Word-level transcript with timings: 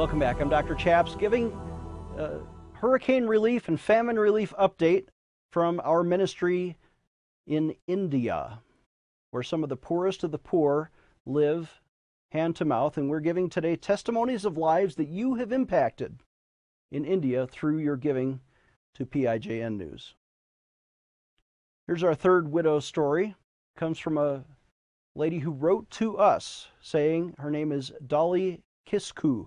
Welcome 0.00 0.18
back. 0.18 0.40
I'm 0.40 0.48
Dr. 0.48 0.74
Chaps 0.74 1.14
giving 1.14 1.52
uh, 2.18 2.38
hurricane 2.72 3.26
relief 3.26 3.68
and 3.68 3.78
famine 3.78 4.18
relief 4.18 4.54
update 4.58 5.08
from 5.52 5.78
our 5.84 6.02
ministry 6.02 6.78
in 7.46 7.74
India, 7.86 8.60
where 9.30 9.42
some 9.42 9.62
of 9.62 9.68
the 9.68 9.76
poorest 9.76 10.24
of 10.24 10.30
the 10.30 10.38
poor 10.38 10.90
live 11.26 11.82
hand 12.32 12.56
to 12.56 12.64
mouth. 12.64 12.96
And 12.96 13.10
we're 13.10 13.20
giving 13.20 13.50
today 13.50 13.76
testimonies 13.76 14.46
of 14.46 14.56
lives 14.56 14.94
that 14.94 15.08
you 15.08 15.34
have 15.34 15.52
impacted 15.52 16.20
in 16.90 17.04
India 17.04 17.46
through 17.46 17.76
your 17.76 17.98
giving 17.98 18.40
to 18.94 19.04
PIJN 19.04 19.76
News. 19.76 20.14
Here's 21.86 22.02
our 22.02 22.14
third 22.14 22.50
widow 22.50 22.80
story. 22.80 23.34
It 23.76 23.78
comes 23.78 23.98
from 23.98 24.16
a 24.16 24.44
lady 25.14 25.40
who 25.40 25.50
wrote 25.50 25.90
to 25.90 26.16
us 26.16 26.68
saying 26.80 27.34
her 27.36 27.50
name 27.50 27.70
is 27.70 27.92
Dolly 28.06 28.62
Kisku. 28.90 29.46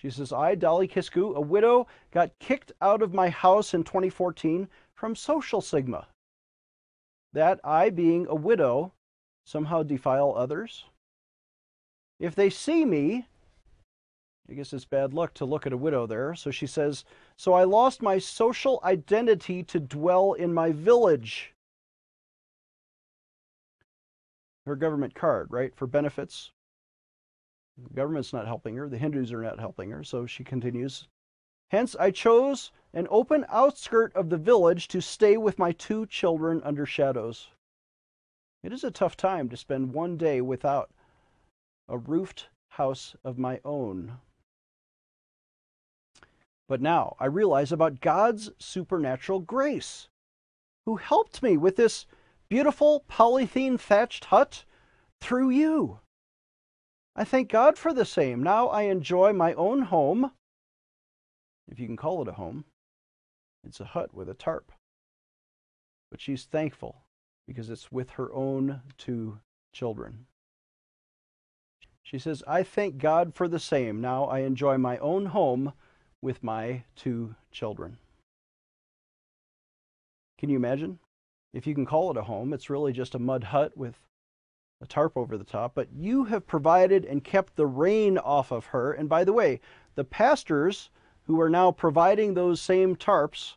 She 0.00 0.08
says, 0.08 0.32
I, 0.32 0.54
Dolly 0.54 0.88
Kisku, 0.88 1.36
a 1.36 1.42
widow, 1.42 1.86
got 2.10 2.38
kicked 2.38 2.72
out 2.80 3.02
of 3.02 3.12
my 3.12 3.28
house 3.28 3.74
in 3.74 3.84
2014 3.84 4.66
from 4.94 5.14
social 5.14 5.60
sigma. 5.60 6.08
That 7.34 7.60
I, 7.62 7.90
being 7.90 8.26
a 8.26 8.34
widow, 8.34 8.94
somehow 9.44 9.82
defile 9.82 10.32
others. 10.34 10.86
If 12.18 12.34
they 12.34 12.48
see 12.48 12.86
me, 12.86 13.26
I 14.48 14.54
guess 14.54 14.72
it's 14.72 14.86
bad 14.86 15.12
luck 15.12 15.34
to 15.34 15.44
look 15.44 15.66
at 15.66 15.74
a 15.74 15.76
widow 15.76 16.06
there. 16.06 16.34
So 16.34 16.50
she 16.50 16.66
says, 16.66 17.04
So 17.36 17.52
I 17.52 17.64
lost 17.64 18.00
my 18.00 18.18
social 18.18 18.80
identity 18.82 19.62
to 19.64 19.78
dwell 19.78 20.32
in 20.32 20.54
my 20.54 20.72
village. 20.72 21.52
Her 24.64 24.76
government 24.76 25.14
card, 25.14 25.48
right, 25.50 25.76
for 25.76 25.86
benefits. 25.86 26.52
Government's 27.94 28.32
not 28.32 28.46
helping 28.46 28.76
her. 28.76 28.88
The 28.88 28.98
Hindus 28.98 29.32
are 29.32 29.42
not 29.42 29.58
helping 29.58 29.90
her. 29.90 30.04
So 30.04 30.26
she 30.26 30.44
continues, 30.44 31.08
Hence 31.70 31.94
I 31.98 32.10
chose 32.10 32.72
an 32.92 33.06
open 33.10 33.46
outskirt 33.48 34.14
of 34.16 34.28
the 34.28 34.36
village 34.36 34.88
to 34.88 35.00
stay 35.00 35.36
with 35.36 35.58
my 35.58 35.72
two 35.72 36.06
children 36.06 36.60
under 36.64 36.84
shadows. 36.84 37.48
It 38.62 38.72
is 38.72 38.84
a 38.84 38.90
tough 38.90 39.16
time 39.16 39.48
to 39.48 39.56
spend 39.56 39.94
one 39.94 40.16
day 40.16 40.40
without 40.40 40.90
a 41.88 41.96
roofed 41.96 42.48
house 42.70 43.14
of 43.24 43.38
my 43.38 43.60
own. 43.64 44.18
But 46.68 46.80
now 46.80 47.16
I 47.18 47.26
realize 47.26 47.72
about 47.72 48.00
God's 48.00 48.50
supernatural 48.58 49.40
grace, 49.40 50.08
who 50.86 50.96
helped 50.96 51.42
me 51.42 51.56
with 51.56 51.76
this 51.76 52.06
beautiful 52.48 53.04
polythene 53.08 53.78
thatched 53.78 54.26
hut 54.26 54.64
through 55.20 55.50
you. 55.50 56.00
I 57.16 57.24
thank 57.24 57.50
God 57.50 57.76
for 57.76 57.92
the 57.92 58.04
same. 58.04 58.42
Now 58.42 58.68
I 58.68 58.82
enjoy 58.82 59.32
my 59.32 59.52
own 59.54 59.82
home, 59.82 60.32
if 61.68 61.78
you 61.78 61.86
can 61.86 61.96
call 61.96 62.22
it 62.22 62.28
a 62.28 62.32
home. 62.32 62.64
It's 63.64 63.80
a 63.80 63.84
hut 63.84 64.14
with 64.14 64.28
a 64.28 64.34
tarp. 64.34 64.72
But 66.10 66.20
she's 66.20 66.44
thankful 66.44 67.02
because 67.46 67.68
it's 67.68 67.92
with 67.92 68.10
her 68.10 68.32
own 68.32 68.80
two 68.96 69.40
children. 69.72 70.26
She 72.02 72.18
says, 72.18 72.42
I 72.46 72.62
thank 72.62 72.98
God 72.98 73.34
for 73.34 73.46
the 73.46 73.58
same. 73.58 74.00
Now 74.00 74.24
I 74.24 74.40
enjoy 74.40 74.78
my 74.78 74.98
own 74.98 75.26
home 75.26 75.72
with 76.22 76.42
my 76.42 76.84
two 76.96 77.34
children. 77.52 77.98
Can 80.38 80.48
you 80.48 80.56
imagine? 80.56 80.98
If 81.52 81.66
you 81.66 81.74
can 81.74 81.86
call 81.86 82.10
it 82.10 82.16
a 82.16 82.22
home, 82.22 82.52
it's 82.52 82.70
really 82.70 82.92
just 82.92 83.14
a 83.14 83.18
mud 83.18 83.44
hut 83.44 83.76
with 83.76 83.98
a 84.82 84.86
tarp 84.86 85.16
over 85.16 85.36
the 85.36 85.44
top, 85.44 85.74
but 85.74 85.88
you 85.92 86.24
have 86.24 86.46
provided 86.46 87.04
and 87.04 87.22
kept 87.22 87.56
the 87.56 87.66
rain 87.66 88.16
off 88.18 88.50
of 88.50 88.66
her. 88.66 88.92
And 88.92 89.08
by 89.08 89.24
the 89.24 89.32
way, 89.32 89.60
the 89.94 90.04
pastors 90.04 90.90
who 91.24 91.40
are 91.40 91.50
now 91.50 91.70
providing 91.70 92.34
those 92.34 92.60
same 92.60 92.96
tarps, 92.96 93.54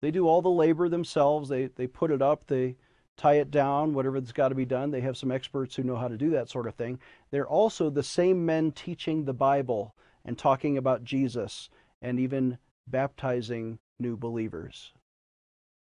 they 0.00 0.10
do 0.10 0.28
all 0.28 0.42
the 0.42 0.48
labor 0.48 0.88
themselves. 0.88 1.48
They, 1.48 1.66
they 1.66 1.86
put 1.86 2.10
it 2.10 2.22
up, 2.22 2.46
they 2.46 2.76
tie 3.16 3.34
it 3.34 3.50
down, 3.50 3.94
whatever's 3.94 4.32
got 4.32 4.48
to 4.48 4.54
be 4.54 4.64
done. 4.64 4.90
They 4.90 5.00
have 5.00 5.16
some 5.16 5.30
experts 5.30 5.76
who 5.76 5.82
know 5.82 5.96
how 5.96 6.08
to 6.08 6.16
do 6.16 6.30
that 6.30 6.48
sort 6.48 6.66
of 6.66 6.74
thing. 6.74 6.98
They're 7.30 7.46
also 7.46 7.90
the 7.90 8.02
same 8.02 8.46
men 8.46 8.72
teaching 8.72 9.24
the 9.24 9.34
Bible 9.34 9.94
and 10.24 10.38
talking 10.38 10.78
about 10.78 11.04
Jesus 11.04 11.68
and 12.00 12.18
even 12.18 12.58
baptizing 12.86 13.78
new 13.98 14.16
believers. 14.16 14.92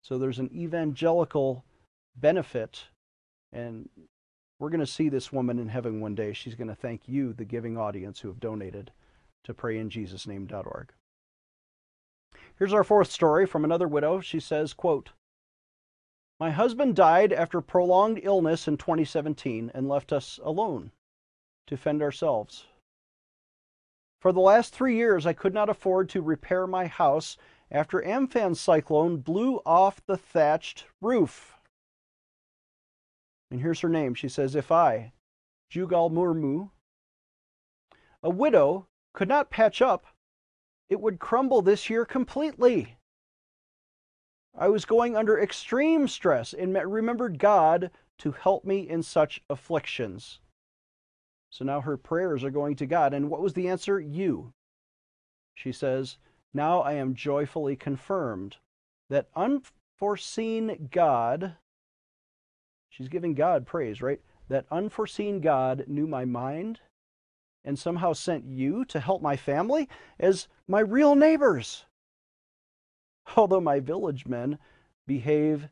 So 0.03 0.19
there's 0.19 0.39
an 0.39 0.51
evangelical 0.55 1.65
benefit, 2.17 2.85
and 3.53 3.89
we're 4.61 4.69
going 4.69 4.81
to 4.81 4.87
see 4.87 5.09
this 5.09 5.33
woman 5.33 5.59
in 5.59 5.71
heaven 5.71 6.01
one 6.01 6.15
day. 6.15 6.35
She's 6.35 6.55
going 6.55 6.69
to 6.69 6.75
thank 6.75 7.09
you, 7.09 7.33
the 7.33 7.47
giving 7.47 7.79
audience, 7.79 8.21
who 8.21 8.29
have 8.29 8.39
donated 8.39 8.93
to 9.45 9.55
prayinjesusname.org. 9.55 10.93
Here's 12.59 12.75
our 12.75 12.85
fourth 12.85 13.11
story 13.11 13.47
from 13.47 13.65
another 13.65 13.89
widow. 13.89 14.21
She 14.21 14.39
says, 14.39 14.75
quote, 14.75 15.11
My 16.39 16.51
husband 16.51 16.95
died 16.95 17.33
after 17.33 17.63
prolonged 17.63 18.21
illness 18.23 18.69
in 18.69 18.77
2017 18.77 19.71
and 19.75 19.89
left 19.89 20.13
us 20.13 20.39
alone 20.45 20.93
to 21.67 21.79
fend 21.79 22.03
ourselves. 22.03 22.67
For 24.21 24.31
the 24.31 24.41
last 24.41 24.75
three 24.75 24.95
years, 24.95 25.25
I 25.25 25.33
could 25.33 25.55
not 25.55 25.71
afford 25.71 26.11
to 26.11 26.21
repair 26.21 26.67
my 26.67 26.87
house 26.87 27.39
after 27.71 28.03
Amphan 28.03 28.55
cyclone 28.55 29.19
blew 29.19 29.63
off 29.65 30.05
the 30.05 30.19
thatched 30.19 30.85
roof. 31.01 31.57
And 33.51 33.61
here's 33.61 33.81
her 33.81 33.89
name. 33.89 34.15
She 34.15 34.29
says, 34.29 34.55
If 34.55 34.71
I, 34.71 35.13
Jugal 35.69 36.11
Murmu, 36.11 36.71
a 38.23 38.31
widow, 38.31 38.87
could 39.13 39.29
not 39.29 39.51
patch 39.51 39.83
up, 39.83 40.07
it 40.89 41.01
would 41.01 41.19
crumble 41.19 41.63
this 41.63 41.89
year 41.89 42.05
completely. 42.05 42.97
I 44.57 44.69
was 44.69 44.85
going 44.85 45.17
under 45.17 45.39
extreme 45.39 46.09
stress 46.09 46.53
and 46.53 46.75
remembered 46.75 47.39
God 47.39 47.91
to 48.19 48.33
help 48.33 48.65
me 48.65 48.89
in 48.89 49.03
such 49.03 49.43
afflictions. 49.49 50.41
So 51.51 51.65
now 51.65 51.81
her 51.81 51.97
prayers 51.97 52.45
are 52.45 52.51
going 52.51 52.77
to 52.77 52.87
God. 52.87 53.15
And 53.15 53.31
what 53.31 53.41
was 53.41 53.55
the 53.55 53.69
answer? 53.69 53.99
You. 53.99 54.53
She 55.55 55.73
says, 55.73 56.19
Now 56.53 56.81
I 56.81 56.93
am 56.93 57.15
joyfully 57.15 57.77
confirmed 57.77 58.57
that 59.09 59.29
unforeseen 59.35 60.89
God, 60.91 61.57
she's 62.91 63.09
giving 63.09 63.35
God 63.35 63.67
praise, 63.67 64.03
right? 64.03 64.21
That 64.49 64.67
unforeseen 64.71 65.41
God 65.41 65.85
knew 65.87 66.07
my 66.07 66.27
mind 66.27 66.81
and 67.65 67.79
somehow 67.79 68.13
sent 68.13 68.45
you 68.45 68.85
to 68.87 69.01
help 69.01 69.23
my 69.23 69.37
family 69.37 69.89
as 70.19 70.49
my 70.69 70.81
real 70.81 71.15
neighbors. 71.15 71.87
Although 73.37 73.61
my 73.61 73.81
village 73.81 74.27
men 74.27 74.59
behave 75.07 75.69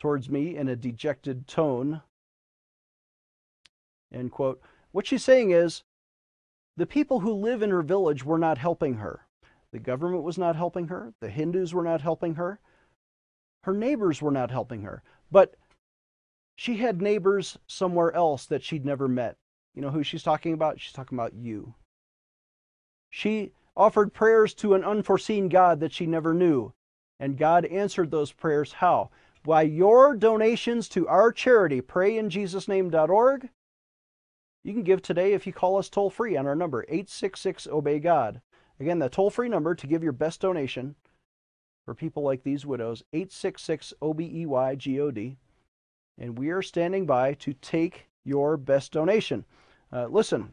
towards 0.00 0.30
me 0.30 0.56
in 0.56 0.68
a 0.68 0.76
dejected 0.76 1.46
tone, 1.46 2.02
end 4.12 4.30
quote, 4.30 4.60
what 4.92 5.06
she's 5.06 5.24
saying 5.24 5.50
is 5.50 5.82
the 6.76 6.86
people 6.86 7.20
who 7.20 7.32
live 7.32 7.62
in 7.62 7.70
her 7.70 7.82
village 7.82 8.24
were 8.24 8.38
not 8.38 8.58
helping 8.58 8.94
her. 8.94 9.26
The 9.72 9.80
government 9.80 10.22
was 10.22 10.38
not 10.38 10.54
helping 10.54 10.88
her. 10.88 11.14
The 11.20 11.30
Hindus 11.30 11.74
were 11.74 11.82
not 11.82 12.00
helping 12.00 12.36
her. 12.36 12.60
Her 13.64 13.72
neighbors 13.74 14.22
were 14.22 14.30
not 14.30 14.50
helping 14.50 14.82
her. 14.82 15.02
But 15.32 15.56
she 16.56 16.76
had 16.76 17.02
neighbors 17.02 17.58
somewhere 17.66 18.12
else 18.12 18.46
that 18.46 18.62
she'd 18.62 18.84
never 18.84 19.08
met. 19.08 19.36
You 19.74 19.82
know 19.82 19.90
who 19.90 20.02
she's 20.02 20.22
talking 20.22 20.52
about? 20.52 20.80
She's 20.80 20.92
talking 20.92 21.18
about 21.18 21.34
you. 21.34 21.74
She 23.10 23.52
offered 23.76 24.12
prayers 24.12 24.54
to 24.54 24.74
an 24.74 24.84
unforeseen 24.84 25.48
God 25.48 25.80
that 25.80 25.92
she 25.92 26.06
never 26.06 26.32
knew. 26.32 26.72
And 27.18 27.38
God 27.38 27.64
answered 27.66 28.10
those 28.10 28.32
prayers 28.32 28.72
how? 28.72 29.10
By 29.44 29.62
your 29.62 30.16
donations 30.16 30.88
to 30.90 31.06
our 31.08 31.32
charity, 31.32 31.80
prayinjesusname.org, 31.80 33.50
you 34.62 34.72
can 34.72 34.82
give 34.82 35.02
today 35.02 35.34
if 35.34 35.46
you 35.46 35.52
call 35.52 35.76
us 35.76 35.90
toll 35.90 36.08
free 36.08 36.36
on 36.36 36.46
our 36.46 36.56
number, 36.56 36.84
866 36.88 37.66
Obey 37.66 37.98
God. 37.98 38.40
Again, 38.80 38.98
the 38.98 39.08
toll 39.08 39.30
free 39.30 39.48
number 39.48 39.74
to 39.74 39.86
give 39.86 40.02
your 40.02 40.12
best 40.12 40.40
donation 40.40 40.94
for 41.84 41.94
people 41.94 42.22
like 42.22 42.42
these 42.42 42.64
widows, 42.64 43.02
866 43.12 43.92
OBEY 44.00 44.46
GOD. 44.46 45.36
And 46.18 46.38
we 46.38 46.50
are 46.50 46.62
standing 46.62 47.06
by 47.06 47.34
to 47.34 47.52
take 47.54 48.06
your 48.24 48.56
best 48.56 48.92
donation. 48.92 49.44
Uh, 49.92 50.06
listen, 50.06 50.48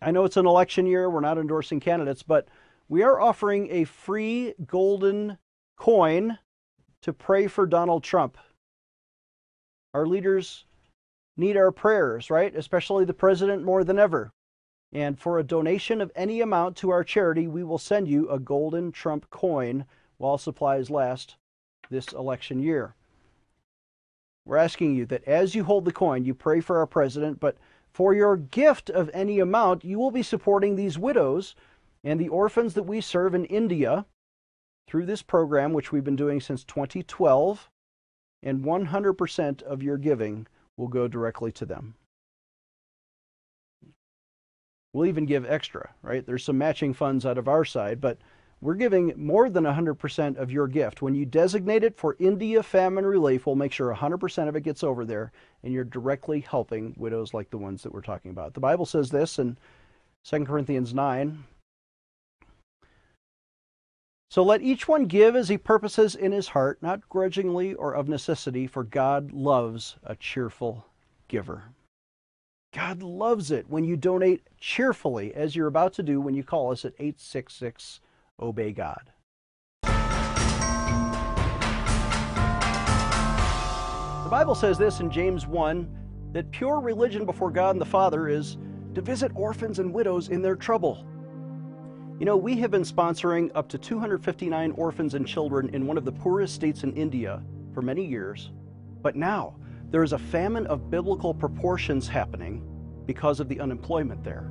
I 0.00 0.10
know 0.10 0.24
it's 0.24 0.36
an 0.36 0.46
election 0.46 0.86
year, 0.86 1.08
we're 1.08 1.20
not 1.20 1.38
endorsing 1.38 1.80
candidates, 1.80 2.22
but 2.22 2.48
we 2.88 3.02
are 3.02 3.20
offering 3.20 3.68
a 3.70 3.84
free 3.84 4.54
golden 4.66 5.38
coin 5.76 6.38
to 7.02 7.12
pray 7.12 7.46
for 7.46 7.66
Donald 7.66 8.04
Trump. 8.04 8.38
Our 9.94 10.06
leaders 10.06 10.64
need 11.36 11.56
our 11.56 11.72
prayers, 11.72 12.30
right? 12.30 12.54
Especially 12.54 13.04
the 13.04 13.14
president 13.14 13.64
more 13.64 13.84
than 13.84 13.98
ever. 13.98 14.30
And 14.92 15.18
for 15.18 15.38
a 15.38 15.44
donation 15.44 16.00
of 16.00 16.12
any 16.14 16.40
amount 16.40 16.76
to 16.78 16.90
our 16.90 17.04
charity, 17.04 17.46
we 17.46 17.64
will 17.64 17.78
send 17.78 18.08
you 18.08 18.28
a 18.30 18.38
golden 18.38 18.92
Trump 18.92 19.28
coin 19.30 19.84
while 20.16 20.38
supplies 20.38 20.90
last 20.90 21.36
this 21.90 22.08
election 22.12 22.60
year. 22.60 22.94
We're 24.46 24.56
asking 24.56 24.94
you 24.94 25.04
that 25.06 25.24
as 25.24 25.54
you 25.54 25.64
hold 25.64 25.84
the 25.84 25.92
coin, 25.92 26.24
you 26.24 26.32
pray 26.32 26.60
for 26.60 26.78
our 26.78 26.86
president, 26.86 27.40
but 27.40 27.58
for 27.92 28.14
your 28.14 28.36
gift 28.36 28.88
of 28.88 29.10
any 29.12 29.40
amount, 29.40 29.84
you 29.84 29.98
will 29.98 30.12
be 30.12 30.22
supporting 30.22 30.76
these 30.76 30.98
widows 30.98 31.56
and 32.04 32.20
the 32.20 32.28
orphans 32.28 32.74
that 32.74 32.84
we 32.84 33.00
serve 33.00 33.34
in 33.34 33.44
India 33.46 34.06
through 34.86 35.06
this 35.06 35.22
program, 35.22 35.72
which 35.72 35.90
we've 35.90 36.04
been 36.04 36.14
doing 36.14 36.40
since 36.40 36.62
2012. 36.62 37.68
And 38.42 38.64
100% 38.64 39.62
of 39.62 39.82
your 39.82 39.96
giving 39.96 40.46
will 40.76 40.88
go 40.88 41.08
directly 41.08 41.50
to 41.52 41.66
them. 41.66 41.94
We'll 44.92 45.06
even 45.06 45.26
give 45.26 45.44
extra, 45.44 45.90
right? 46.02 46.24
There's 46.24 46.44
some 46.44 46.56
matching 46.56 46.94
funds 46.94 47.26
out 47.26 47.38
of 47.38 47.48
our 47.48 47.64
side, 47.64 48.00
but 48.00 48.18
we're 48.60 48.74
giving 48.74 49.12
more 49.16 49.50
than 49.50 49.64
100% 49.64 50.36
of 50.36 50.50
your 50.50 50.66
gift. 50.66 51.02
When 51.02 51.14
you 51.14 51.26
designate 51.26 51.84
it 51.84 51.96
for 51.96 52.16
India 52.18 52.62
famine 52.62 53.04
relief, 53.04 53.46
we'll 53.46 53.54
make 53.54 53.72
sure 53.72 53.94
100% 53.94 54.48
of 54.48 54.56
it 54.56 54.62
gets 54.62 54.82
over 54.82 55.04
there, 55.04 55.32
and 55.62 55.72
you're 55.72 55.84
directly 55.84 56.40
helping 56.40 56.94
widows 56.96 57.34
like 57.34 57.50
the 57.50 57.58
ones 57.58 57.82
that 57.82 57.92
we're 57.92 58.00
talking 58.00 58.30
about. 58.30 58.54
The 58.54 58.60
Bible 58.60 58.86
says 58.86 59.10
this 59.10 59.38
in 59.38 59.58
2 60.24 60.44
Corinthians 60.44 60.94
9. 60.94 61.44
So 64.30 64.42
let 64.42 64.62
each 64.62 64.88
one 64.88 65.04
give 65.04 65.36
as 65.36 65.48
he 65.48 65.56
purposes 65.56 66.14
in 66.14 66.32
his 66.32 66.48
heart, 66.48 66.82
not 66.82 67.08
grudgingly 67.08 67.74
or 67.74 67.94
of 67.94 68.08
necessity, 68.08 68.66
for 68.66 68.82
God 68.82 69.32
loves 69.32 69.96
a 70.02 70.16
cheerful 70.16 70.86
giver. 71.28 71.64
God 72.74 73.02
loves 73.02 73.50
it 73.50 73.70
when 73.70 73.84
you 73.84 73.96
donate 73.96 74.42
cheerfully, 74.58 75.32
as 75.34 75.54
you're 75.54 75.68
about 75.68 75.92
to 75.94 76.02
do 76.02 76.20
when 76.20 76.34
you 76.34 76.42
call 76.42 76.72
us 76.72 76.84
at 76.84 76.94
866 76.98 78.00
obey 78.40 78.72
God. 78.72 79.10
The 84.24 84.30
Bible 84.30 84.54
says 84.54 84.76
this 84.76 85.00
in 85.00 85.10
James 85.10 85.46
1 85.46 85.88
that 86.32 86.50
pure 86.50 86.80
religion 86.80 87.24
before 87.24 87.50
God 87.50 87.70
and 87.70 87.80
the 87.80 87.86
Father 87.86 88.28
is 88.28 88.58
to 88.94 89.00
visit 89.00 89.30
orphans 89.34 89.78
and 89.78 89.92
widows 89.92 90.28
in 90.28 90.42
their 90.42 90.56
trouble. 90.56 91.06
You 92.18 92.26
know, 92.26 92.36
we 92.36 92.56
have 92.56 92.70
been 92.70 92.82
sponsoring 92.82 93.50
up 93.54 93.68
to 93.68 93.78
259 93.78 94.72
orphans 94.72 95.14
and 95.14 95.26
children 95.26 95.68
in 95.74 95.86
one 95.86 95.96
of 95.96 96.04
the 96.04 96.12
poorest 96.12 96.54
states 96.54 96.82
in 96.82 96.92
India 96.94 97.42
for 97.72 97.82
many 97.82 98.04
years. 98.04 98.50
But 99.02 99.16
now, 99.16 99.54
there 99.90 100.02
is 100.02 100.12
a 100.12 100.18
famine 100.18 100.66
of 100.66 100.90
biblical 100.90 101.32
proportions 101.32 102.08
happening 102.08 102.66
because 103.06 103.38
of 103.38 103.48
the 103.48 103.60
unemployment 103.60 104.24
there. 104.24 104.50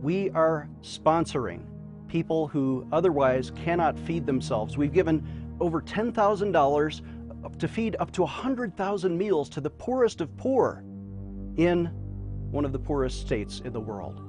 We 0.00 0.30
are 0.30 0.68
sponsoring 0.82 1.64
people 2.08 2.48
who 2.48 2.86
otherwise 2.92 3.52
cannot 3.54 3.98
feed 3.98 4.26
themselves. 4.26 4.76
We've 4.76 4.92
given 4.92 5.26
over 5.60 5.80
$10,000 5.80 7.58
to 7.58 7.68
feed 7.68 7.96
up 8.00 8.10
to 8.12 8.22
100,000 8.22 9.16
meals 9.16 9.48
to 9.50 9.60
the 9.60 9.70
poorest 9.70 10.20
of 10.20 10.36
poor 10.36 10.82
in 11.56 11.86
one 12.50 12.64
of 12.64 12.72
the 12.72 12.78
poorest 12.78 13.20
states 13.20 13.60
in 13.64 13.72
the 13.72 13.80
world. 13.80 14.22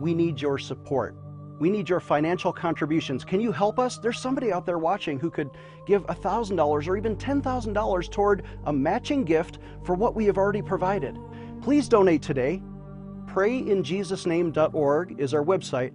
We 0.00 0.14
need 0.14 0.40
your 0.40 0.58
support. 0.58 1.16
We 1.60 1.70
need 1.70 1.88
your 1.88 2.00
financial 2.00 2.52
contributions. 2.52 3.24
Can 3.24 3.40
you 3.40 3.52
help 3.52 3.78
us? 3.78 3.98
There's 3.98 4.18
somebody 4.18 4.52
out 4.52 4.66
there 4.66 4.78
watching 4.78 5.20
who 5.20 5.30
could 5.30 5.50
give 5.86 6.04
$1,000 6.06 6.88
or 6.88 6.96
even 6.96 7.14
$10,000 7.16 8.10
toward 8.10 8.42
a 8.64 8.72
matching 8.72 9.24
gift 9.24 9.58
for 9.84 9.94
what 9.94 10.16
we 10.16 10.24
have 10.24 10.38
already 10.38 10.62
provided. 10.62 11.16
Please 11.60 11.88
donate 11.88 12.22
today. 12.22 12.60
PrayInJesusName.org 13.26 15.20
is 15.20 15.34
our 15.34 15.44
website 15.44 15.92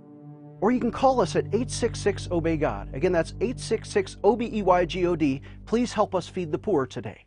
or 0.62 0.72
you 0.72 0.80
can 0.80 0.92
call 0.92 1.22
us 1.22 1.36
at 1.36 1.46
866 1.46 2.30
Obey 2.32 2.58
God. 2.58 2.90
Again, 2.94 3.12
that's 3.12 3.32
866 3.42 4.18
O 4.24 4.36
B 4.36 4.50
E 4.52 4.62
Y 4.64 4.86
G 4.86 5.06
O 5.06 5.16
D. 5.16 5.42
Please 5.66 5.94
help 5.94 6.16
us 6.16 6.28
feed 6.28 6.52
the 6.52 6.58
poor 6.58 6.88
today. 6.88 7.27